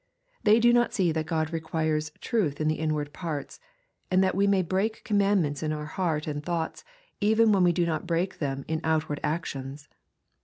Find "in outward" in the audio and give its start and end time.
8.67-9.19